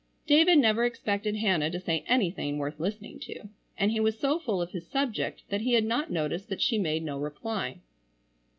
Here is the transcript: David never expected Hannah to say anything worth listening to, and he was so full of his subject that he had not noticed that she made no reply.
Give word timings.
David 0.25 0.57
never 0.57 0.83
expected 0.83 1.35
Hannah 1.35 1.69
to 1.69 1.79
say 1.79 2.03
anything 2.07 2.57
worth 2.57 2.79
listening 2.79 3.19
to, 3.19 3.49
and 3.77 3.91
he 3.91 3.99
was 3.99 4.17
so 4.19 4.39
full 4.39 4.59
of 4.59 4.71
his 4.71 4.87
subject 4.89 5.43
that 5.49 5.61
he 5.61 5.73
had 5.73 5.85
not 5.85 6.09
noticed 6.09 6.49
that 6.49 6.59
she 6.59 6.79
made 6.79 7.03
no 7.03 7.19
reply. 7.19 7.77